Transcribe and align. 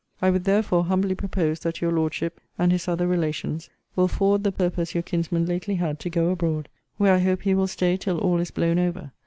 I 0.19 0.31
would, 0.31 0.45
therefore, 0.45 0.85
humbly 0.85 1.13
propose 1.13 1.59
that 1.59 1.79
your 1.79 1.91
Lordship, 1.91 2.41
and 2.57 2.71
his 2.71 2.87
other 2.87 3.05
relations, 3.05 3.69
will 3.95 4.07
forward 4.07 4.43
the 4.43 4.51
purpose 4.51 4.95
your 4.95 5.03
kinsman 5.03 5.45
lately 5.45 5.75
had 5.75 5.99
to 5.99 6.09
go 6.09 6.29
abroad; 6.31 6.69
where 6.97 7.13
I 7.13 7.19
hope 7.19 7.43
he 7.43 7.53
will 7.53 7.67
stay 7.67 7.97
till 7.97 8.17
all 8.17 8.39
is 8.39 8.49
blown 8.49 8.79
over. 8.79 9.11